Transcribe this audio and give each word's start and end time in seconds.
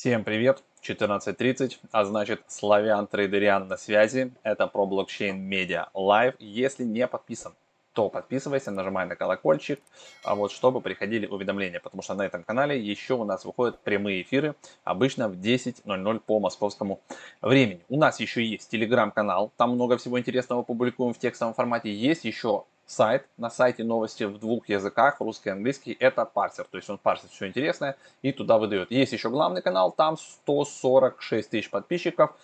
Всем 0.00 0.22
привет! 0.22 0.62
14.30, 0.84 1.78
а 1.90 2.04
значит 2.04 2.44
Славян 2.46 3.08
Трейдериан 3.08 3.66
на 3.66 3.76
связи. 3.76 4.32
Это 4.44 4.68
про 4.68 4.86
Blockchain 4.86 5.40
Media 5.40 5.88
Live. 5.92 6.36
Если 6.38 6.84
не 6.84 7.04
подписан, 7.08 7.56
то 7.94 8.08
подписывайся, 8.08 8.70
нажимай 8.70 9.06
на 9.06 9.16
колокольчик, 9.16 9.80
а 10.22 10.36
вот 10.36 10.52
чтобы 10.52 10.80
приходили 10.80 11.26
уведомления, 11.26 11.80
потому 11.80 12.02
что 12.02 12.14
на 12.14 12.24
этом 12.24 12.44
канале 12.44 12.80
еще 12.80 13.14
у 13.14 13.24
нас 13.24 13.44
выходят 13.44 13.80
прямые 13.80 14.22
эфиры, 14.22 14.54
обычно 14.84 15.28
в 15.28 15.32
10.00 15.32 16.20
по 16.20 16.38
московскому 16.38 17.00
времени. 17.42 17.80
У 17.88 17.98
нас 17.98 18.20
еще 18.20 18.46
есть 18.46 18.70
телеграм-канал, 18.70 19.50
там 19.56 19.72
много 19.72 19.96
всего 19.96 20.16
интересного 20.16 20.62
публикуем 20.62 21.12
в 21.12 21.18
текстовом 21.18 21.54
формате. 21.54 21.92
Есть 21.92 22.24
еще 22.24 22.66
сайт. 22.88 23.28
На 23.36 23.50
сайте 23.50 23.84
новости 23.84 24.24
в 24.24 24.38
двух 24.38 24.68
языках, 24.68 25.20
русский 25.20 25.50
и 25.50 25.52
английский, 25.52 25.96
это 25.98 26.24
парсер. 26.24 26.64
То 26.64 26.78
есть 26.78 26.90
он 26.90 26.98
парсит 26.98 27.30
все 27.30 27.46
интересное 27.46 27.96
и 28.22 28.32
туда 28.32 28.58
выдает. 28.58 28.90
Есть 28.90 29.12
еще 29.12 29.30
главный 29.30 29.62
канал, 29.62 29.92
там 29.92 30.16
146 30.16 31.50
тысяч 31.50 31.70
подписчиков. 31.70 32.34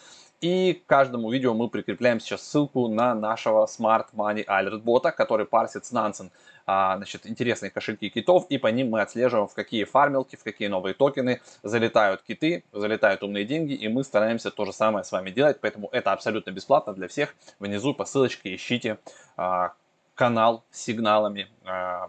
И 0.40 0.74
к 0.74 0.86
каждому 0.86 1.30
видео 1.30 1.54
мы 1.54 1.68
прикрепляем 1.68 2.20
сейчас 2.20 2.42
ссылку 2.42 2.88
на 2.88 3.14
нашего 3.14 3.64
Smart 3.64 4.08
Money 4.14 4.44
Alert 4.44 4.80
бота, 4.80 5.10
который 5.10 5.46
парсит 5.46 5.86
с 5.86 5.92
Nansen 5.92 6.30
а, 6.66 6.96
значит, 6.96 7.26
интересные 7.26 7.70
кошельки 7.70 8.08
китов, 8.08 8.46
и 8.48 8.58
по 8.58 8.68
ним 8.68 8.90
мы 8.90 9.00
отслеживаем, 9.00 9.48
в 9.48 9.54
какие 9.54 9.84
фармилки, 9.84 10.36
в 10.36 10.42
какие 10.42 10.68
новые 10.68 10.94
токены 10.94 11.40
залетают 11.62 12.22
киты, 12.22 12.64
залетают 12.72 13.22
умные 13.22 13.44
деньги, 13.44 13.72
и 13.72 13.88
мы 13.88 14.04
стараемся 14.04 14.50
то 14.50 14.64
же 14.64 14.72
самое 14.72 15.04
с 15.04 15.12
вами 15.12 15.30
делать, 15.30 15.58
поэтому 15.60 15.88
это 15.92 16.12
абсолютно 16.12 16.50
бесплатно 16.50 16.94
для 16.94 17.08
всех. 17.08 17.34
Внизу 17.58 17.94
по 17.94 18.04
ссылочке 18.04 18.54
ищите 18.54 18.98
а, 19.36 19.72
канал 20.14 20.64
с 20.70 20.82
сигналами 20.82 21.48
э, 21.64 22.08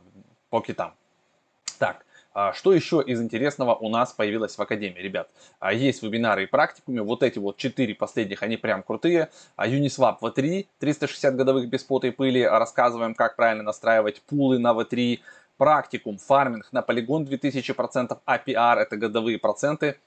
по 0.50 0.62
китам. 0.62 0.94
Так, 1.80 2.06
а 2.38 2.52
что 2.52 2.74
еще 2.74 3.02
из 3.02 3.22
интересного 3.22 3.76
у 3.76 3.88
нас 3.88 4.12
появилось 4.12 4.58
в 4.58 4.62
Академии, 4.62 5.00
ребят? 5.00 5.30
А 5.60 5.72
есть 5.72 6.04
вебинары 6.04 6.44
и 6.44 6.46
практикумы. 6.48 7.02
Вот 7.02 7.24
эти 7.24 7.40
вот 7.40 7.56
четыре 7.56 7.96
последних, 7.96 8.44
они 8.44 8.58
прям 8.58 8.84
крутые. 8.84 9.30
А 9.56 9.70
Uniswap 9.70 10.18
V3, 10.20 10.68
360 10.80 11.34
годовых 11.38 11.70
без 11.70 11.86
пота 11.86 12.08
и 12.08 12.12
пыли. 12.12 12.44
Рассказываем, 12.44 13.16
как 13.16 13.38
правильно 13.38 13.64
настраивать 13.64 14.22
пулы 14.22 14.60
на 14.60 14.74
V3. 14.74 15.22
Практикум, 15.58 16.18
фарминг 16.18 16.68
на 16.74 16.82
полигон 16.82 17.24
2000%, 17.24 18.20
APR, 18.28 18.76
это 18.76 18.98
годовые 18.98 19.40
проценты. 19.40 19.98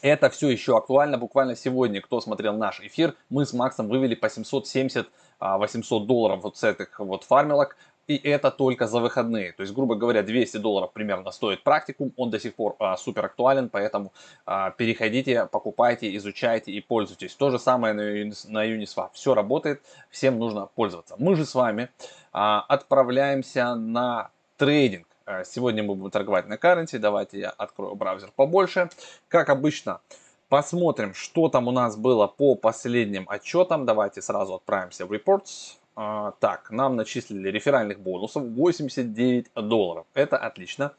Это 0.00 0.30
все 0.30 0.50
еще 0.50 0.76
актуально. 0.76 1.18
Буквально 1.18 1.56
сегодня, 1.56 2.00
кто 2.00 2.20
смотрел 2.20 2.56
наш 2.56 2.80
эфир, 2.80 3.16
мы 3.30 3.44
с 3.44 3.52
Максом 3.52 3.88
вывели 3.88 4.14
по 4.14 4.30
770 4.30 5.08
а, 5.38 5.58
800 5.58 6.06
долларов 6.06 6.42
вот 6.42 6.56
с 6.56 6.64
этих 6.64 6.98
вот 6.98 7.24
фармилок, 7.24 7.76
и 8.08 8.16
это 8.16 8.50
только 8.50 8.86
за 8.86 9.00
выходные. 9.00 9.52
То 9.52 9.62
есть, 9.62 9.74
грубо 9.74 9.94
говоря, 9.94 10.22
200 10.22 10.56
долларов 10.56 10.92
примерно 10.92 11.30
стоит 11.30 11.62
практикум, 11.62 12.12
он 12.16 12.30
до 12.30 12.40
сих 12.40 12.54
пор 12.54 12.74
а, 12.78 12.96
супер 12.96 13.26
актуален, 13.26 13.68
поэтому 13.68 14.12
а, 14.46 14.70
переходите, 14.70 15.46
покупайте, 15.46 16.16
изучайте 16.16 16.72
и 16.72 16.80
пользуйтесь. 16.80 17.34
То 17.34 17.50
же 17.50 17.58
самое 17.58 17.92
на, 17.94 18.00
Unis, 18.00 18.46
на 18.48 18.66
Uniswap. 18.66 19.10
Все 19.12 19.34
работает, 19.34 19.82
всем 20.10 20.38
нужно 20.38 20.66
пользоваться. 20.74 21.16
Мы 21.18 21.36
же 21.36 21.44
с 21.44 21.54
вами 21.54 21.90
а, 22.32 22.64
отправляемся 22.66 23.74
на 23.74 24.30
трейдинг. 24.56 25.06
А, 25.26 25.44
сегодня 25.44 25.82
мы 25.82 25.94
будем 25.94 26.10
торговать 26.10 26.48
на 26.48 26.54
currency. 26.54 26.98
Давайте 26.98 27.40
я 27.40 27.50
открою 27.50 27.94
браузер 27.94 28.32
побольше. 28.34 28.88
Как 29.28 29.50
обычно, 29.50 30.00
посмотрим, 30.48 31.14
что 31.14 31.48
там 31.48 31.68
у 31.68 31.70
нас 31.70 31.96
было 31.96 32.26
по 32.26 32.54
последним 32.54 33.28
отчетам. 33.28 33.86
Давайте 33.86 34.22
сразу 34.22 34.54
отправимся 34.54 35.06
в 35.06 35.12
reports. 35.12 35.76
А, 35.96 36.32
так, 36.38 36.70
нам 36.70 36.96
начислили 36.96 37.48
реферальных 37.50 37.98
бонусов 38.00 38.44
89 38.44 39.46
долларов. 39.54 40.06
Это 40.14 40.36
отлично. 40.36 40.92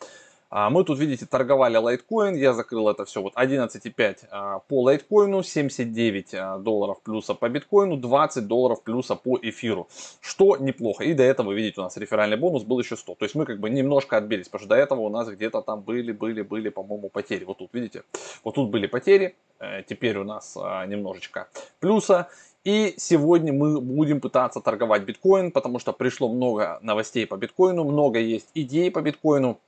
Мы 0.51 0.83
тут, 0.83 0.97
видите, 0.97 1.27
торговали 1.27 1.77
лайткоин, 1.77 2.35
я 2.35 2.53
закрыл 2.53 2.89
это 2.89 3.05
все 3.05 3.21
вот 3.21 3.35
11,5 3.35 4.17
а, 4.31 4.59
по 4.59 4.81
лайткоину, 4.81 5.43
79 5.43 6.33
а, 6.33 6.57
долларов 6.57 7.01
плюса 7.01 7.35
по 7.35 7.47
биткоину, 7.49 7.97
20 7.97 8.47
долларов 8.47 8.81
плюса 8.81 9.15
по 9.15 9.37
эфиру, 9.39 9.87
что 10.21 10.57
неплохо. 10.57 11.03
И 11.03 11.13
до 11.13 11.23
этого, 11.23 11.51
видите, 11.51 11.81
у 11.81 11.83
нас 11.83 11.97
реферальный 11.97 12.37
бонус 12.37 12.63
был 12.63 12.79
еще 12.79 12.95
100. 12.95 13.15
То 13.15 13.25
есть 13.25 13.35
мы 13.35 13.45
как 13.45 13.59
бы 13.59 13.69
немножко 13.69 14.17
отбились, 14.17 14.47
потому 14.47 14.61
что 14.61 14.69
до 14.69 14.75
этого 14.75 15.01
у 15.01 15.09
нас 15.09 15.29
где-то 15.29 15.61
там 15.61 15.81
были, 15.81 16.11
были, 16.11 16.41
были, 16.41 16.69
по-моему, 16.69 17.09
потери. 17.09 17.43
Вот 17.43 17.59
тут, 17.59 17.69
видите, 17.73 18.03
вот 18.43 18.55
тут 18.55 18.69
были 18.69 18.87
потери, 18.87 19.35
э, 19.59 19.83
теперь 19.83 20.17
у 20.17 20.23
нас 20.23 20.55
немножечко 20.87 21.47
плюса. 21.79 22.27
И 22.65 22.95
сегодня 22.97 23.53
мы 23.53 23.79
будем 23.79 24.19
пытаться 24.19 24.59
торговать 24.59 25.03
биткоин, 25.03 25.51
потому 25.51 25.79
что 25.79 25.93
пришло 25.93 26.27
много 26.27 26.79
новостей 26.81 27.25
по 27.25 27.37
биткоину, 27.37 27.85
много 27.85 28.19
есть 28.19 28.49
идей 28.53 28.91
по 28.91 29.01
биткоину. 29.01 29.59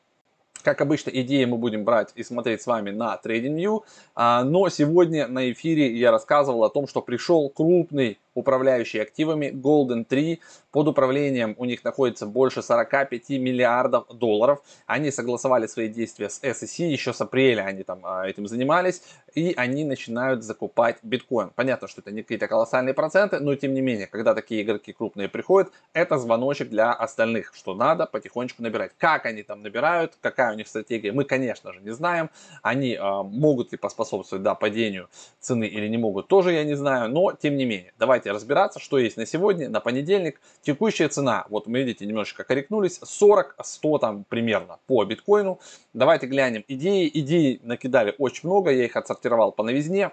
Как 0.63 0.81
обычно, 0.81 1.09
идеи 1.09 1.45
мы 1.45 1.57
будем 1.57 1.83
брать 1.83 2.11
и 2.16 2.23
смотреть 2.23 2.61
с 2.61 2.67
вами 2.67 2.91
на 2.91 3.19
TradingView, 3.23 3.83
а, 4.16 4.44
но 4.44 4.69
сегодня 4.69 5.27
на 5.27 5.51
эфире 5.51 5.95
я 5.95 6.11
рассказывал 6.11 6.63
о 6.63 6.69
том, 6.69 6.88
что 6.88 7.01
пришел 7.01 7.49
крупный 7.49 8.19
управляющий 8.34 9.00
активами 9.00 9.47
Golden 9.47 10.06
3. 10.06 10.40
Под 10.72 10.88
управлением 10.88 11.56
у 11.58 11.66
них 11.66 11.84
находится 11.84 12.25
больше 12.25 12.62
45 12.62 13.30
миллиардов 13.31 14.08
долларов. 14.09 14.62
Они 14.86 15.12
согласовали 15.12 15.68
свои 15.68 15.90
действия 15.90 16.30
с 16.30 16.41
SEC, 16.41 16.86
еще 16.88 17.14
с 17.14 17.22
апреля 17.22 17.64
они 17.64 17.84
там 17.84 18.00
а, 18.03 18.28
этим 18.28 18.47
занимались, 18.47 19.02
и 19.36 19.53
они 19.58 19.84
начинают 19.84 20.44
закупать 20.44 20.97
биткоин. 21.03 21.52
Понятно, 21.56 21.88
что 21.88 22.02
это 22.02 22.12
не 22.12 22.22
какие-то 22.22 22.47
колоссальные 22.47 22.94
проценты, 22.94 23.40
но 23.40 23.56
тем 23.56 23.74
не 23.74 23.81
менее, 23.81 24.08
когда 24.08 24.34
такие 24.34 24.62
игроки 24.62 24.94
крупные 24.94 25.28
приходят, 25.28 25.72
это 25.94 26.18
звоночек 26.18 26.70
для 26.70 26.91
остальных, 26.91 27.53
что 27.56 27.74
надо 27.75 28.06
потихонечку 28.06 28.64
набирать. 28.64 28.91
Как 28.97 29.25
они 29.25 29.44
там 29.44 29.62
набирают, 29.62 30.18
какая 30.22 30.53
у 30.53 30.56
них 30.56 30.68
стратегия, 30.68 31.12
мы, 31.12 31.25
конечно 31.25 31.74
же, 31.74 31.81
не 31.81 31.91
знаем. 31.91 32.30
Они 32.62 32.94
э, 32.94 33.24
могут 33.24 33.72
ли 33.72 33.78
поспособствовать 33.78 34.44
да, 34.44 34.56
падению 34.56 35.09
цены 35.40 35.66
или 35.66 35.88
не 35.88 35.97
могут, 35.97 36.28
тоже 36.28 36.53
я 36.53 36.64
не 36.64 36.75
знаю, 36.75 37.09
но 37.09 37.34
тем 37.34 37.56
не 37.56 37.66
менее, 37.66 37.94
давайте 37.97 38.21
давайте 38.22 38.32
разбираться, 38.32 38.80
что 38.80 39.00
есть 39.00 39.18
на 39.18 39.26
сегодня, 39.26 39.68
на 39.70 39.80
понедельник. 39.80 40.40
Текущая 40.62 41.08
цена, 41.09 41.46
вот 41.50 41.68
мы 41.68 41.80
видите, 41.80 42.06
немножечко 42.06 42.44
корректнулись, 42.44 43.00
40-100 43.02 44.00
там 44.00 44.24
примерно 44.30 44.78
по 44.86 45.04
биткоину. 45.04 45.59
Давайте 45.94 46.28
глянем 46.28 46.64
идеи. 46.68 47.09
Идеи 47.12 47.59
накидали 47.64 48.14
очень 48.20 48.48
много, 48.48 48.72
я 48.72 48.86
их 48.86 48.96
отсортировал 48.96 49.52
по 49.52 49.64
новизне. 49.64 50.12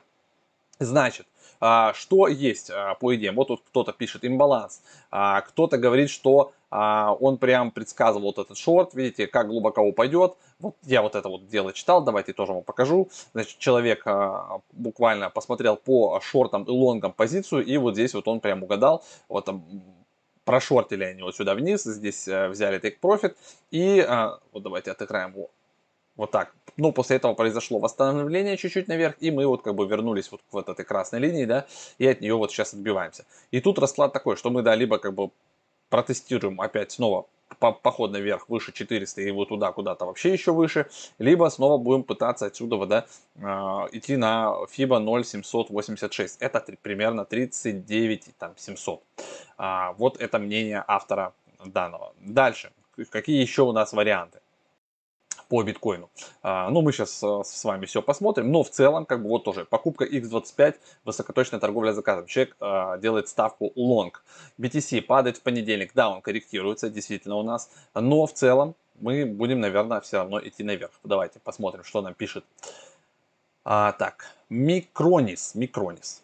Значит, 0.79 1.27
что 1.95 2.29
есть 2.29 2.71
а, 2.71 2.95
по 2.95 3.15
идеям? 3.15 3.35
Вот 3.37 3.49
тут 3.49 3.63
кто-то 3.67 3.93
пишет 3.93 4.25
имбаланс, 4.25 4.83
а, 5.11 5.41
кто-то 5.43 5.79
говорит, 5.79 6.11
что 6.11 6.53
он 6.71 7.39
прям 7.39 7.71
предсказывал 7.71 8.27
вот 8.27 8.39
этот 8.45 8.59
шорт, 8.59 8.93
видите, 8.93 9.27
как 9.27 9.49
глубоко 9.49 9.81
упадет. 9.81 10.35
Вот 10.59 10.77
я 10.83 11.01
вот 11.01 11.15
это 11.15 11.27
вот 11.31 11.49
дело 11.49 11.73
читал, 11.73 12.05
давайте 12.05 12.35
тоже 12.35 12.53
вам 12.53 12.63
покажу. 12.63 13.09
Значит, 13.33 13.57
человек 13.57 14.05
буквально 14.73 15.31
посмотрел 15.31 15.77
по 15.77 16.21
шортам 16.21 16.65
и 16.65 16.71
лонгам 16.71 17.15
позицию, 17.15 17.65
и 17.65 17.79
вот 17.79 17.95
здесь 17.95 18.13
вот 18.13 18.29
он 18.29 18.41
прям 18.41 18.63
угадал. 18.63 19.03
Вот 19.31 19.47
там 19.47 19.65
прошортили 20.45 21.05
они 21.05 21.23
вот 21.23 21.37
сюда 21.37 21.55
вниз, 21.55 21.85
здесь 21.85 22.29
э, 22.29 22.49
взяли 22.49 22.79
take 22.79 22.99
profit, 23.01 23.35
и 23.71 24.07
вот 24.53 24.63
давайте 24.63 24.91
отыграем 24.91 25.33
его 25.33 25.49
вот 26.19 26.33
так. 26.33 26.53
Ну, 26.77 26.93
после 26.93 27.17
этого 27.17 27.33
произошло 27.33 27.79
восстановление 27.79 28.59
чуть-чуть 28.59 28.89
наверх, 28.89 29.15
и 29.21 29.31
мы 29.31 29.47
вот 29.47 29.62
как 29.62 29.75
бы 29.75 29.87
вернулись 29.87 30.31
вот 30.31 30.43
к 30.43 30.53
вот 30.53 30.69
этой 30.69 30.84
красной 30.84 31.21
линии, 31.21 31.47
да, 31.47 31.67
и 31.97 32.06
от 32.06 32.21
нее 32.21 32.34
вот 32.34 32.51
сейчас 32.51 32.75
отбиваемся. 32.75 33.25
И 33.53 33.61
тут 33.61 33.79
расклад 33.79 34.12
такой, 34.12 34.37
что 34.37 34.51
мы, 34.51 34.62
да, 34.62 34.75
либо 34.75 34.99
как 34.99 35.15
бы 35.15 35.31
протестируем 35.89 36.61
опять 36.61 36.93
снова 36.93 37.27
по 37.61 37.73
поход 37.73 38.11
наверх 38.12 38.49
выше 38.49 38.73
400 38.73 39.23
и 39.23 39.31
вот 39.31 39.49
туда 39.49 39.73
куда-то 39.73 40.05
вообще 40.05 40.33
еще 40.33 40.53
выше, 40.53 40.89
либо 41.19 41.49
снова 41.49 41.78
будем 41.78 42.03
пытаться 42.03 42.47
отсюда 42.47 42.84
да, 42.84 43.07
э, 43.37 43.41
идти 43.93 44.17
на 44.17 44.55
FIBA 44.77 44.99
0,786. 45.01 46.37
Это 46.41 46.65
примерно 46.83 47.25
39 47.25 48.37
там, 48.39 48.53
700. 48.57 49.03
А, 49.57 49.93
вот 49.95 50.21
это 50.21 50.39
мнение 50.39 50.84
автора 50.87 51.33
данного. 51.65 52.12
Дальше. 52.21 52.71
Какие 53.11 53.41
еще 53.41 53.62
у 53.62 53.73
нас 53.73 53.93
варианты? 53.93 54.41
По 55.48 55.62
биткоину. 55.62 56.10
А, 56.42 56.71
ну, 56.71 56.83
мы 56.83 56.92
сейчас 56.92 57.22
а, 57.22 57.42
с 57.42 57.65
вами 57.65 57.86
все 57.86 58.03
посмотрим, 58.03 58.53
но 58.53 58.62
в 58.62 58.71
целом, 58.71 59.06
как 59.06 59.22
бы 59.22 59.28
вот 59.28 59.45
тоже, 59.45 59.65
покупка 59.65 60.04
X25, 60.04 60.77
высокоточная 61.04 61.59
торговля 61.59 61.92
заказом. 61.92 62.27
Человек 62.27 62.56
а, 62.60 62.98
делает 62.98 63.28
ставку 63.28 63.72
long. 63.77 64.12
BTC 64.59 65.03
падает 65.03 65.39
в 65.39 65.42
понедельник, 65.42 65.92
да, 65.95 66.10
он 66.10 66.21
корректируется, 66.21 66.91
действительно 66.91 67.36
у 67.36 67.42
нас, 67.42 67.71
но 67.95 68.27
в 68.27 68.33
целом 68.33 68.74
мы 69.00 69.24
будем, 69.24 69.60
наверное, 69.60 70.00
все 70.00 70.18
равно 70.18 70.41
идти 70.41 70.62
наверх. 70.62 70.92
Давайте 71.04 71.39
посмотрим, 71.41 71.84
что 71.84 72.03
нам 72.03 72.15
пишет. 72.15 72.44
А, 73.65 73.92
так, 73.92 74.27
Микронис, 74.48 75.54
Микронис, 75.54 76.22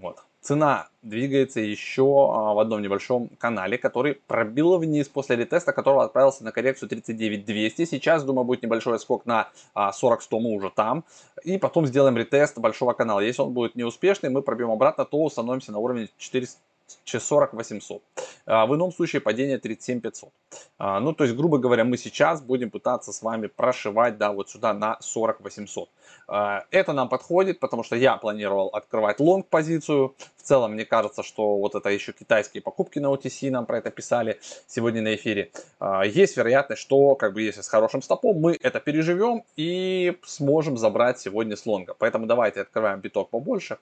вот. 0.00 0.22
Цена 0.46 0.86
двигается 1.02 1.58
еще 1.58 2.04
а, 2.04 2.54
в 2.54 2.60
одном 2.60 2.80
небольшом 2.80 3.30
канале, 3.36 3.78
который 3.78 4.14
пробил 4.14 4.78
вниз 4.78 5.08
после 5.08 5.34
ретеста, 5.34 5.72
которого 5.72 6.04
отправился 6.04 6.44
на 6.44 6.52
коррекцию 6.52 6.88
39200. 6.88 7.84
Сейчас, 7.84 8.22
думаю, 8.22 8.44
будет 8.44 8.62
небольшой 8.62 9.00
скок 9.00 9.26
на 9.26 9.48
40-100, 9.74 9.90
а, 10.30 10.38
мы 10.38 10.54
уже 10.54 10.70
там. 10.70 11.04
И 11.42 11.58
потом 11.58 11.84
сделаем 11.84 12.16
ретест 12.16 12.56
большого 12.58 12.92
канала. 12.92 13.18
Если 13.18 13.42
он 13.42 13.54
будет 13.54 13.74
неуспешный, 13.74 14.30
мы 14.30 14.40
пробьем 14.40 14.70
обратно, 14.70 15.04
то 15.04 15.20
установимся 15.24 15.72
на 15.72 15.78
уровне 15.78 16.10
400 16.16 16.60
40 17.04 17.54
800. 17.54 18.02
В 18.46 18.74
ином 18.74 18.92
случае 18.92 19.20
падение 19.20 19.58
37 19.58 20.00
500. 20.00 20.30
А, 20.78 21.00
ну, 21.00 21.12
то 21.12 21.24
есть, 21.24 21.36
грубо 21.36 21.58
говоря, 21.58 21.84
мы 21.84 21.96
сейчас 21.96 22.40
будем 22.40 22.70
пытаться 22.70 23.12
с 23.12 23.22
вами 23.22 23.48
прошивать, 23.48 24.18
да, 24.18 24.32
вот 24.32 24.50
сюда 24.50 24.72
на 24.74 24.98
40 25.00 25.40
800. 25.40 25.88
А, 26.28 26.64
это 26.70 26.92
нам 26.92 27.08
подходит, 27.08 27.60
потому 27.60 27.82
что 27.82 27.96
я 27.96 28.16
планировал 28.16 28.68
открывать 28.68 29.20
лонг 29.20 29.48
позицию. 29.48 30.14
В 30.36 30.42
целом, 30.42 30.74
мне 30.74 30.84
кажется, 30.84 31.22
что 31.22 31.58
вот 31.58 31.74
это 31.74 31.88
еще 31.88 32.12
китайские 32.12 32.62
покупки 32.62 32.98
на 32.98 33.08
OTC 33.08 33.50
нам 33.50 33.66
про 33.66 33.78
это 33.78 33.90
писали 33.90 34.38
сегодня 34.66 35.02
на 35.02 35.14
эфире. 35.14 35.50
А, 35.78 36.04
есть 36.04 36.36
вероятность, 36.36 36.82
что, 36.82 37.14
как 37.14 37.32
бы, 37.32 37.42
если 37.42 37.62
с 37.62 37.68
хорошим 37.68 38.02
стопом, 38.02 38.38
мы 38.40 38.56
это 38.60 38.80
переживем 38.80 39.44
и 39.56 40.18
сможем 40.24 40.76
забрать 40.76 41.18
сегодня 41.18 41.56
с 41.56 41.66
лонга. 41.66 41.94
Поэтому 41.98 42.26
давайте 42.26 42.60
открываем 42.60 43.00
биток 43.00 43.30
побольше. 43.30 43.78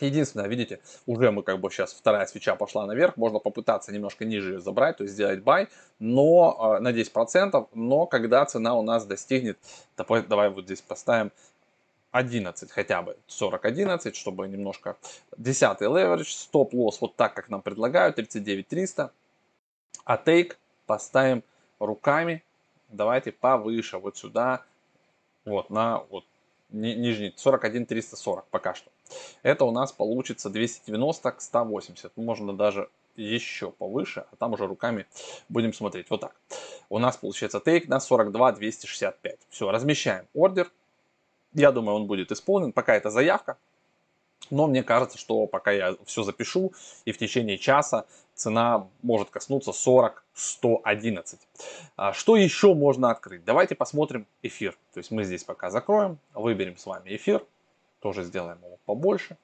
Единственное, 0.00 0.46
видите, 0.46 0.80
уже 1.06 1.30
мы 1.30 1.42
как 1.42 1.60
бы 1.60 1.70
сейчас 1.70 1.92
вторая 1.92 2.26
свеча 2.26 2.54
пошла 2.56 2.86
наверх, 2.86 3.16
можно 3.16 3.38
попытаться 3.38 3.92
немножко 3.92 4.24
ниже 4.24 4.54
ее 4.54 4.60
забрать, 4.60 4.98
то 4.98 5.04
есть 5.04 5.14
сделать 5.14 5.42
buy, 5.42 5.68
но 5.98 6.76
э, 6.78 6.80
на 6.80 6.92
10%, 6.92 7.68
но 7.74 8.06
когда 8.06 8.44
цена 8.44 8.74
у 8.74 8.82
нас 8.82 9.06
достигнет, 9.06 9.58
давай, 9.96 10.22
давай 10.22 10.50
вот 10.50 10.64
здесь 10.64 10.80
поставим 10.80 11.32
11 12.12 12.70
хотя 12.70 13.02
бы, 13.02 13.16
40-11, 13.28 14.14
чтобы 14.14 14.48
немножко, 14.48 14.96
10 15.36 15.80
leverage, 15.82 16.24
стоп-лосс 16.24 17.00
вот 17.00 17.16
так, 17.16 17.34
как 17.34 17.48
нам 17.48 17.62
предлагают, 17.62 18.16
39 18.16 18.68
300, 18.68 19.12
а 20.04 20.16
тейк 20.16 20.58
поставим 20.86 21.42
руками, 21.80 22.42
давайте 22.88 23.32
повыше, 23.32 23.98
вот 23.98 24.16
сюда, 24.16 24.64
вот 25.44 25.70
на 25.70 25.98
вот 26.10 26.24
ни, 26.70 26.90
нижний 26.90 27.32
41 27.36 27.86
340 27.86 28.46
пока 28.50 28.74
что. 28.74 28.90
Это 29.42 29.64
у 29.64 29.70
нас 29.70 29.92
получится 29.92 30.50
290 30.50 31.32
к 31.32 31.40
180. 31.40 32.16
Можно 32.16 32.52
даже 32.52 32.88
еще 33.16 33.72
повыше, 33.72 34.24
а 34.30 34.36
там 34.36 34.52
уже 34.52 34.66
руками 34.66 35.06
будем 35.48 35.72
смотреть. 35.72 36.06
Вот 36.10 36.20
так. 36.20 36.36
У 36.88 36.98
нас 36.98 37.16
получается 37.16 37.60
тейк 37.60 37.88
на 37.88 38.00
42 38.00 38.52
265. 38.52 39.38
Все, 39.50 39.70
размещаем 39.70 40.26
ордер. 40.34 40.70
Я 41.52 41.72
думаю, 41.72 41.96
он 41.96 42.06
будет 42.06 42.32
исполнен. 42.32 42.72
Пока 42.72 42.94
это 42.94 43.10
заявка. 43.10 43.56
Но 44.50 44.66
мне 44.66 44.82
кажется, 44.82 45.18
что 45.18 45.46
пока 45.46 45.72
я 45.72 45.96
все 46.06 46.22
запишу, 46.22 46.72
и 47.04 47.12
в 47.12 47.18
течение 47.18 47.58
часа 47.58 48.06
цена 48.34 48.86
может 49.02 49.30
коснуться 49.30 49.72
40-111. 49.72 51.38
А 51.96 52.12
что 52.12 52.36
еще 52.36 52.72
можно 52.74 53.10
открыть? 53.10 53.44
Давайте 53.44 53.74
посмотрим 53.74 54.26
эфир. 54.42 54.78
То 54.94 54.98
есть 54.98 55.10
мы 55.10 55.24
здесь 55.24 55.44
пока 55.44 55.70
закроем, 55.70 56.18
выберем 56.34 56.78
с 56.78 56.86
вами 56.86 57.14
эфир, 57.16 57.44
тоже 58.00 58.24
сделаем 58.24 58.58
его 58.62 58.78
побольше. 58.84 59.36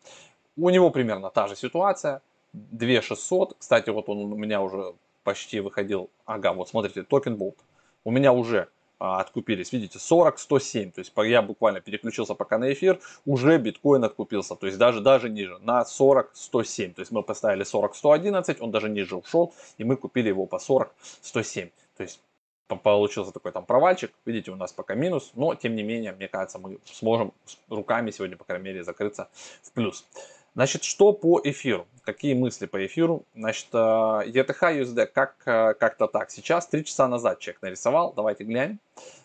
У 0.57 0.71
него 0.71 0.91
примерно 0.91 1.31
та 1.31 1.49
же 1.49 1.57
ситуация, 1.57 2.23
2600. 2.53 3.57
Кстати, 3.59 3.91
вот 3.91 4.09
он 4.09 4.33
у 4.33 4.37
меня 4.37 4.63
уже 4.63 4.95
почти 5.25 5.61
выходил. 5.61 6.11
Ага, 6.25 6.53
вот 6.53 6.69
смотрите, 6.69 7.03
токен 7.03 7.37
болт. 7.37 7.57
У 8.05 8.11
меня 8.11 8.33
уже 8.33 8.69
а, 8.99 9.21
откупились. 9.21 9.73
Видите, 9.73 9.99
40, 9.99 10.39
107. 10.39 10.93
То 10.93 11.01
есть 11.01 11.13
я 11.17 11.43
буквально 11.43 11.81
переключился 11.81 12.35
пока 12.35 12.59
на 12.59 12.73
эфир, 12.73 13.01
уже 13.27 13.59
биткоин 13.59 14.05
откупился. 14.05 14.55
То 14.55 14.67
есть 14.67 14.79
даже, 14.79 15.01
даже 15.01 15.29
ниже, 15.29 15.59
на 15.59 15.85
40, 15.85 16.31
107. 16.35 16.95
То 16.95 17.01
есть 17.01 17.11
мы 17.11 17.23
поставили 17.23 17.65
40, 17.65 17.97
111, 17.97 18.61
он 18.61 18.71
даже 18.71 18.89
ниже 18.89 19.17
ушел, 19.17 19.53
и 19.79 19.85
мы 19.85 19.97
купили 19.97 20.29
его 20.29 20.47
по 20.47 20.59
40, 20.59 20.95
107. 21.23 21.71
То 21.97 22.03
есть 22.03 22.21
получился 22.69 23.33
такой 23.33 23.53
там 23.53 23.67
провальчик. 23.67 24.13
Видите, 24.25 24.51
у 24.51 24.57
нас 24.57 24.73
пока 24.73 24.95
минус, 24.95 25.33
но 25.35 25.55
тем 25.55 25.75
не 25.75 25.83
менее, 25.83 26.13
мне 26.13 26.29
кажется, 26.29 26.59
мы 26.59 26.79
сможем 26.85 27.33
руками 27.69 28.11
сегодня, 28.11 28.37
по 28.37 28.45
крайней 28.45 28.65
мере, 28.65 28.85
закрыться 28.85 29.29
в 29.63 29.73
плюс. 29.73 30.07
Значит, 30.55 30.85
что 30.85 31.13
по 31.13 31.41
эфиру? 31.43 31.87
Какие 32.03 32.35
мысли 32.35 32.67
по 32.67 32.85
эфиру? 32.87 33.25
Значит, 33.35 33.69
ETH 33.73 34.61
USD 34.61 35.07
как, 35.07 35.35
э, 35.47 35.75
как-то 35.75 36.07
так. 36.07 36.31
Сейчас, 36.31 36.69
3 36.69 36.85
часа 36.85 37.09
назад 37.09 37.41
чек 37.41 37.61
нарисовал. 37.61 38.13
Давайте 38.15 38.45
глянем. 38.45 38.79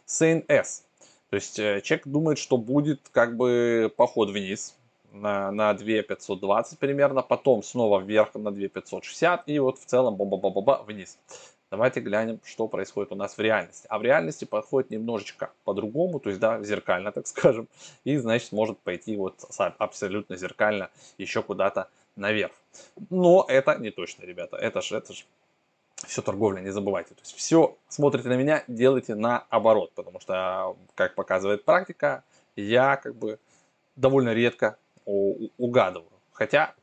CNS. 0.07 0.83
То 1.29 1.35
есть 1.35 1.59
э, 1.59 1.81
чек 1.81 2.07
думает, 2.07 2.39
что 2.39 2.57
будет 2.57 3.09
как 3.11 3.37
бы 3.37 3.93
поход 3.95 4.31
вниз 4.31 4.75
на, 5.11 5.51
на 5.51 5.73
2520 5.73 6.79
примерно, 6.79 7.21
потом 7.21 7.61
снова 7.61 7.99
вверх 7.99 8.33
на 8.33 8.51
2560 8.51 9.47
и 9.47 9.59
вот 9.59 9.77
в 9.77 9.85
целом 9.85 10.15
ба-ба-ба-ба 10.15 10.83
вниз. 10.87 11.19
Давайте 11.71 11.99
глянем, 11.99 12.39
что 12.43 12.67
происходит 12.67 13.11
у 13.11 13.15
нас 13.15 13.37
в 13.37 13.39
реальности. 13.39 13.85
А 13.89 13.99
в 13.99 14.01
реальности 14.01 14.45
подходит 14.45 14.89
немножечко 14.89 15.51
по-другому, 15.65 16.19
то 16.19 16.29
есть, 16.29 16.39
да, 16.39 16.61
зеркально, 16.63 17.11
так 17.13 17.27
скажем. 17.27 17.67
И, 18.03 18.17
значит, 18.17 18.51
может 18.51 18.79
пойти 18.79 19.15
вот 19.15 19.45
абсолютно 19.77 20.35
зеркально 20.35 20.89
еще 21.19 21.43
куда-то 21.43 21.89
наверх. 22.15 22.53
Но 23.11 23.45
это 23.47 23.77
не 23.77 23.91
точно, 23.91 24.23
ребята. 24.23 24.57
Это 24.57 24.81
же, 24.81 24.97
это 24.97 25.13
же 25.13 25.25
все 26.07 26.23
торговля, 26.23 26.61
не 26.61 26.71
забывайте. 26.71 27.13
То 27.13 27.21
есть 27.21 27.35
все 27.35 27.77
смотрите 27.87 28.29
на 28.29 28.35
меня, 28.35 28.63
делайте 28.67 29.13
наоборот, 29.13 29.91
потому 29.93 30.19
что, 30.19 30.75
как 30.95 31.13
показывает 31.13 31.65
практика, 31.65 32.23
я 32.55 32.97
как 32.97 33.15
бы 33.15 33.37
довольно 33.95 34.33
редко 34.33 34.77
угадываю. 35.05 36.09
Хотя 36.31 36.73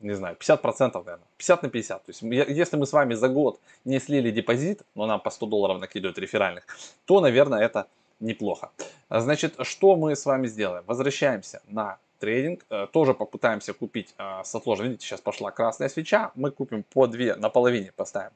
не 0.00 0.14
знаю, 0.14 0.36
50%, 0.36 0.92
наверное, 0.94 1.26
50 1.36 1.62
на 1.62 1.68
50. 1.68 2.04
То 2.04 2.10
есть, 2.10 2.22
если 2.22 2.76
мы 2.76 2.86
с 2.86 2.92
вами 2.92 3.14
за 3.14 3.28
год 3.28 3.60
не 3.84 3.98
слили 3.98 4.30
депозит, 4.30 4.82
но 4.94 5.06
нам 5.06 5.20
по 5.20 5.30
100 5.30 5.46
долларов 5.46 5.80
накидывают 5.80 6.18
реферальных, 6.18 6.64
то, 7.04 7.20
наверное, 7.20 7.60
это 7.60 7.86
неплохо. 8.20 8.70
Значит, 9.10 9.54
что 9.62 9.96
мы 9.96 10.14
с 10.14 10.24
вами 10.26 10.46
сделаем? 10.46 10.84
Возвращаемся 10.86 11.62
на 11.66 11.98
трейдинг, 12.18 12.64
э, 12.70 12.86
тоже 12.92 13.14
попытаемся 13.14 13.72
купить 13.72 14.14
э, 14.18 14.42
с 14.44 14.54
отложенным. 14.54 14.90
Видите, 14.92 15.06
сейчас 15.06 15.20
пошла 15.20 15.50
красная 15.50 15.88
свеча, 15.88 16.32
мы 16.34 16.50
купим 16.50 16.82
по 16.82 17.06
2, 17.06 17.36
на 17.36 17.48
половине 17.48 17.92
поставим 17.92 18.32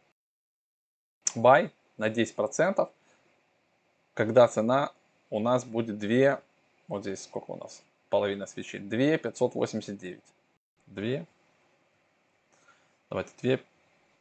buy 1.34 1.70
на 1.96 2.08
10%, 2.08 2.88
когда 4.14 4.48
цена 4.48 4.92
у 5.30 5.40
нас 5.40 5.64
будет 5.64 5.98
2, 5.98 6.40
вот 6.88 7.02
здесь 7.02 7.22
сколько 7.22 7.52
у 7.52 7.56
нас, 7.56 7.82
половина 8.10 8.46
свечи, 8.46 8.78
2 8.78 9.18
589. 9.18 10.20
2 10.86 11.24
Давайте 13.12 13.32
2 13.42 13.58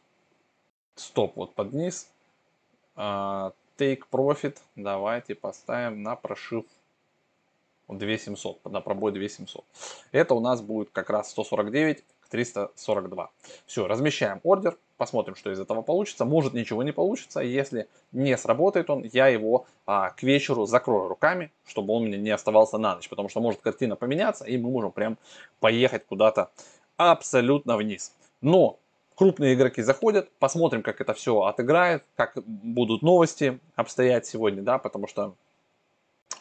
Стоп 0.95 1.35
вот 1.35 1.53
под 1.53 1.73
низ. 1.73 2.09
Uh, 2.95 3.53
take 3.77 4.03
profit. 4.09 4.57
Давайте 4.77 5.35
поставим 5.35 6.01
на 6.01 6.15
прошив 6.15 6.65
2700. 7.89 8.63
На 8.71 8.79
пробой 8.79 9.11
2700. 9.11 9.65
Это 10.13 10.33
у 10.33 10.39
нас 10.39 10.61
будет 10.61 10.89
как 10.91 11.09
раз 11.09 11.29
149 11.31 12.05
к 12.18 12.18
342. 12.29 13.31
Все, 13.65 13.87
размещаем 13.87 14.39
ордер. 14.43 14.77
Посмотрим, 14.97 15.35
что 15.35 15.51
из 15.51 15.59
этого 15.59 15.81
получится. 15.81 16.25
Может 16.25 16.53
ничего 16.53 16.83
не 16.83 16.91
получится. 16.91 17.39
Если 17.39 17.87
не 18.11 18.37
сработает 18.37 18.89
он, 18.89 19.03
я 19.13 19.27
его 19.27 19.65
а, 19.85 20.09
к 20.11 20.23
вечеру 20.23 20.65
закрою 20.65 21.07
руками, 21.07 21.51
чтобы 21.65 21.93
он 21.93 22.05
мне 22.05 22.17
не 22.17 22.31
оставался 22.31 22.77
на 22.77 22.95
ночь. 22.95 23.09
Потому 23.09 23.29
что 23.29 23.39
может 23.39 23.61
картина 23.61 23.95
поменяться, 23.95 24.45
и 24.45 24.57
мы 24.57 24.69
можем 24.69 24.91
прям 24.91 25.17
поехать 25.59 26.05
куда-то 26.05 26.51
абсолютно 26.97 27.77
вниз. 27.77 28.13
Но 28.41 28.79
крупные 29.15 29.53
игроки 29.53 29.81
заходят, 29.81 30.29
посмотрим, 30.39 30.81
как 30.81 31.01
это 31.01 31.13
все 31.13 31.41
отыграет, 31.41 32.03
как 32.15 32.37
будут 32.45 33.01
новости 33.01 33.59
обстоять 33.75 34.25
сегодня, 34.25 34.61
да, 34.61 34.77
потому 34.77 35.07
что 35.07 35.35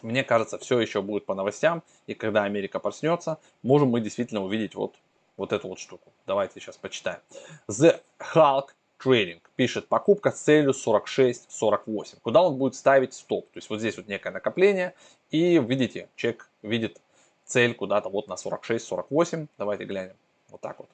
мне 0.03 0.23
кажется, 0.23 0.59
все 0.59 0.79
еще 0.79 1.03
будет 1.03 1.27
по 1.27 1.35
новостям, 1.35 1.83
и 2.07 2.15
когда 2.15 2.45
Америка 2.45 2.79
проснется, 2.79 3.39
можем 3.63 3.89
мы 3.89 4.01
действительно 4.01 4.45
увидеть 4.45 4.75
вот 4.75 4.95
вот 5.39 5.53
эту 5.55 5.69
вот 5.69 5.79
штуку. 5.79 6.13
Давайте 6.27 6.61
сейчас 6.61 6.77
почитаем. 6.77 7.21
The 7.71 8.03
Hulk 8.19 8.71
Trading 9.03 9.41
пишет 9.57 9.89
покупка 9.89 10.33
с 10.33 10.41
целью 10.41 10.73
46-48. 10.73 12.19
Куда 12.21 12.43
он 12.43 12.59
будет 12.59 12.75
ставить 12.75 13.15
стоп? 13.15 13.47
То 13.53 13.59
есть 13.59 13.71
вот 13.71 13.79
здесь 13.79 13.97
вот 13.97 14.09
некое 14.09 14.33
накопление. 14.33 14.95
И 15.31 15.59
видите, 15.59 16.09
человек 16.17 16.51
видит 16.63 17.01
цель 17.47 17.75
куда-то 17.75 18.11
вот 18.11 18.29
на 18.29 18.35
46-48. 18.35 19.47
Давайте 19.57 19.85
глянем. 19.85 20.17
Вот 20.51 20.61
так 20.61 20.79
вот. 20.81 20.89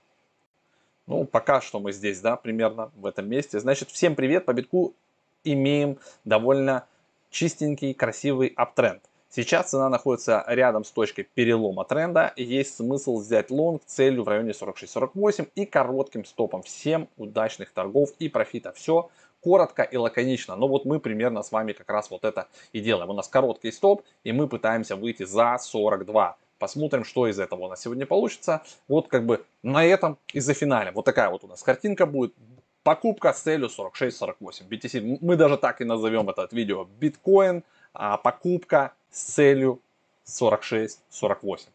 Ну, 1.06 1.24
пока 1.24 1.60
что 1.60 1.80
мы 1.80 1.92
здесь, 1.92 2.20
да, 2.20 2.36
примерно 2.36 2.90
в 2.96 3.06
этом 3.06 3.28
месте. 3.28 3.58
Значит, 3.60 3.90
всем 3.90 4.14
привет, 4.14 4.46
по 4.46 4.52
битку 4.52 4.94
имеем 5.42 5.98
довольно 6.24 6.86
чистенький, 7.30 7.92
красивый 7.94 8.48
аптренд. 8.48 9.02
Сейчас 9.34 9.70
цена 9.70 9.88
находится 9.88 10.44
рядом 10.46 10.84
с 10.84 10.92
точкой 10.92 11.24
перелома 11.24 11.84
тренда. 11.84 12.32
Есть 12.36 12.76
смысл 12.76 13.18
взять 13.18 13.50
лонг 13.50 13.82
целью 13.84 14.22
в 14.22 14.28
районе 14.28 14.52
46-48 14.52 15.48
и 15.56 15.66
коротким 15.66 16.24
стопом. 16.24 16.62
Всем 16.62 17.08
удачных 17.16 17.72
торгов 17.72 18.10
и 18.20 18.28
профита. 18.28 18.70
Все 18.74 19.10
коротко 19.40 19.82
и 19.82 19.96
лаконично. 19.96 20.54
Но 20.54 20.68
вот 20.68 20.84
мы 20.84 21.00
примерно 21.00 21.42
с 21.42 21.50
вами 21.50 21.72
как 21.72 21.90
раз 21.90 22.12
вот 22.12 22.24
это 22.24 22.46
и 22.72 22.78
делаем. 22.78 23.10
У 23.10 23.12
нас 23.12 23.26
короткий 23.26 23.72
стоп 23.72 24.04
и 24.22 24.30
мы 24.30 24.46
пытаемся 24.46 24.94
выйти 24.94 25.24
за 25.24 25.58
42. 25.60 26.36
Посмотрим, 26.60 27.02
что 27.02 27.26
из 27.26 27.40
этого 27.40 27.64
у 27.64 27.68
нас 27.68 27.82
сегодня 27.82 28.06
получится. 28.06 28.62
Вот 28.86 29.08
как 29.08 29.26
бы 29.26 29.44
на 29.64 29.84
этом 29.84 30.16
и 30.32 30.38
за 30.38 30.54
финалем. 30.54 30.94
Вот 30.94 31.06
такая 31.06 31.28
вот 31.30 31.42
у 31.42 31.48
нас 31.48 31.60
картинка 31.64 32.06
будет. 32.06 32.34
Покупка 32.84 33.32
с 33.32 33.40
целью 33.40 33.68
46-48 33.68 34.36
BTC. 34.70 35.18
Мы 35.20 35.34
даже 35.34 35.56
так 35.56 35.80
и 35.80 35.84
назовем 35.84 36.30
этот 36.30 36.52
видео. 36.52 36.84
Биткоин, 37.00 37.64
а 37.94 38.16
покупка 38.16 38.92
с 39.14 39.22
целью 39.34 39.80
46, 40.24 41.00
48. 41.08 41.68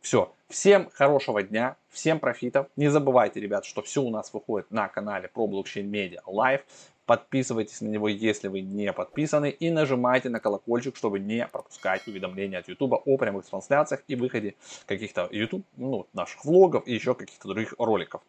Все. 0.00 0.32
Всем 0.48 0.90
хорошего 0.92 1.42
дня, 1.42 1.76
всем 1.90 2.18
профитов. 2.18 2.68
Не 2.76 2.88
забывайте, 2.88 3.40
ребят, 3.40 3.64
что 3.64 3.82
все 3.82 4.00
у 4.02 4.10
нас 4.10 4.32
выходит 4.32 4.70
на 4.70 4.88
канале 4.88 5.28
про 5.28 5.46
блокчейн 5.46 5.88
медиа 5.88 6.22
live. 6.26 6.62
Подписывайтесь 7.04 7.80
на 7.82 7.88
него, 7.88 8.08
если 8.08 8.48
вы 8.48 8.62
не 8.62 8.92
подписаны, 8.92 9.50
и 9.50 9.70
нажимайте 9.70 10.28
на 10.28 10.40
колокольчик, 10.40 10.96
чтобы 10.96 11.20
не 11.20 11.46
пропускать 11.46 12.06
уведомления 12.08 12.58
от 12.58 12.68
YouTube 12.68 12.94
о 13.04 13.16
прямых 13.16 13.46
трансляциях 13.46 14.02
и 14.08 14.16
выходе 14.16 14.54
каких-то 14.86 15.28
YouTube, 15.30 15.64
ну, 15.76 16.06
наших 16.14 16.44
влогов 16.44 16.86
и 16.86 16.94
еще 16.94 17.14
каких-то 17.14 17.46
других 17.46 17.74
роликов. 17.78 18.22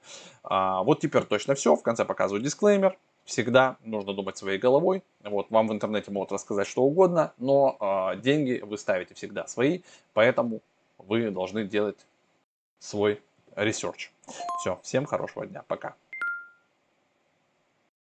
А, 0.44 0.84
вот 0.84 1.00
теперь 1.00 1.24
точно 1.24 1.56
все. 1.56 1.76
В 1.76 1.82
конце 1.82 2.06
показываю 2.06 2.44
дисклеймер. 2.44 2.98
Всегда 3.28 3.76
нужно 3.84 4.14
думать 4.14 4.38
своей 4.38 4.58
головой. 4.58 5.04
Вот, 5.22 5.52
вам 5.52 5.68
в 5.68 5.74
интернете 5.74 6.12
могут 6.12 6.32
рассказать 6.32 6.66
что 6.66 6.84
угодно, 6.84 7.34
но 7.38 7.76
а, 7.82 8.16
деньги 8.16 8.64
вы 8.66 8.78
ставите 8.78 9.16
всегда 9.16 9.46
свои, 9.48 9.82
поэтому 10.14 10.62
вы 10.98 11.30
должны 11.30 11.66
делать 11.66 12.08
свой 12.80 13.22
research. 13.54 14.12
Все, 14.62 14.80
всем 14.82 15.06
хорошего 15.06 15.46
дня, 15.46 15.64
пока. 15.68 15.96